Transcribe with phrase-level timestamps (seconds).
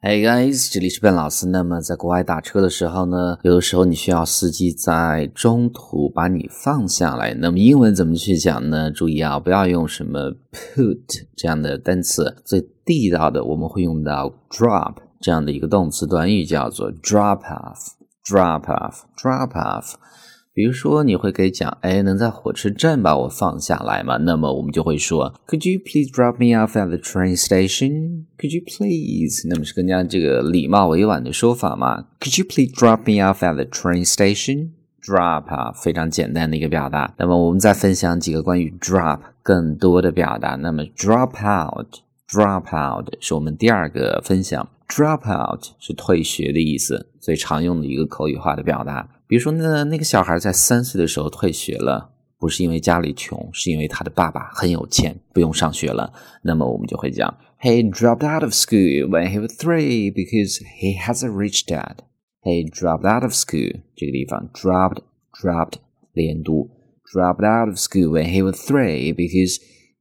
[0.00, 1.48] Hey guys，这里是笨老师。
[1.48, 7.34] 那么在国外打车的时候呢，有的时候你需要司机在中途把你放下来。
[7.34, 8.92] 那么英文怎么去讲呢？
[8.92, 19.94] 注意啊，不要用什么 put 这样的单词，最地道的我们会用到 drop 这样的一个动词短语，叫做 drop off，drop off，drop off。
[20.58, 24.16] 比如说，你会给讲，哎，能在火车站把我放下来吗？
[24.16, 28.24] 那么我们就会说，Could you please drop me off at the train station?
[28.36, 29.46] Could you please？
[29.48, 34.70] 那么是更加这个礼貌委婉的说法嘛？Could you please drop me off at the train station?
[35.00, 37.14] Drop 啊，非常简单的一个表达。
[37.18, 40.56] 那么我们再分享几个关于 drop 更多的表达。
[40.56, 44.68] 那么 drop out，drop out 是我们第二个分享。
[44.88, 49.08] Drop out 是退学的意思，最常用的一个口语化的表达。
[49.28, 56.10] 比如说，那那个小孩在三岁的时候退学了，不是因为家里穷，是因为他的爸爸很有钱，不用上学了。
[56.42, 61.96] 那么我们就会讲，He dropped out of school when he was three because he has a rich dad.
[62.40, 65.02] He dropped out of school 这个地方，dropped
[65.34, 65.74] dropped
[66.14, 66.70] 连读
[67.12, 69.60] ，dropped out of school when he was three because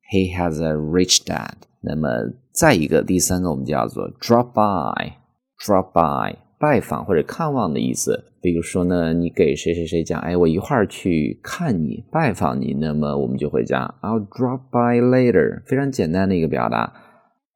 [0.10, 1.56] he has a rich dad.
[1.82, 2.08] 那么
[2.54, 6.38] 再一个，第三个我们叫做 drop by，drop by。
[6.60, 16.94] 拜访或者看望的意思，比如说呢，你给谁谁谁讲，哎，我一会儿去看你，拜访你，那么我们就会讲 I'll drop by later，非常简单的一个表达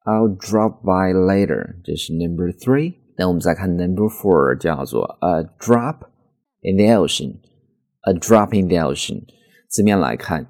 [0.04, 2.92] ，I'll drop by later，这是 number three。
[3.16, 6.00] 那我们再看 number four，叫做 a drop
[6.60, 9.22] in the ocean，a drop in the ocean。
[9.70, 10.46] 字面来看，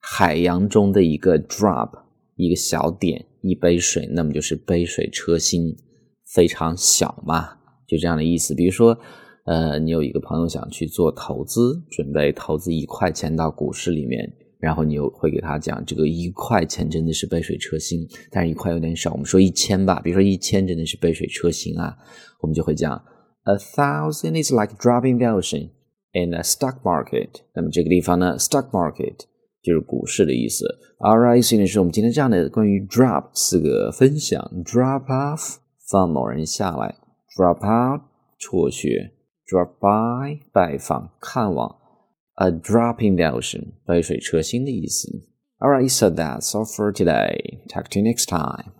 [0.00, 1.90] 海洋中的一个 drop，
[2.36, 5.74] 一个小点，一杯水，那么就是杯水车薪，
[6.32, 7.58] 非常小嘛。
[7.88, 8.96] 就这样的意思，比如说，
[9.44, 21.96] 呃，你有一个朋友想去做投资，准备投资一块钱到股市里面，然后你又会给他讲，这个一块钱真的是杯水车薪，但是一块有点少，我们说一千吧，比如说一千真的是杯水车薪啊，
[22.40, 22.92] 我们就会讲
[23.44, 25.70] ，a thousand is like dropping the ocean
[26.12, 27.30] in a stock market。
[27.54, 29.16] 那么这个地方呢，stock market
[29.60, 30.64] 就是股市的意思。
[31.00, 35.56] Alright，所以是我们今天这样的关于 drop 四个分享，drop off
[35.90, 36.94] 放某人下来。
[37.36, 38.02] drop out
[38.38, 39.10] 辍学
[39.45, 41.75] ，drop by 拜访看望，
[42.35, 45.27] a drop in the ocean 杯水车薪的意思。
[45.59, 47.65] Alright, so that's all for today.
[47.67, 48.73] Talk to you next time.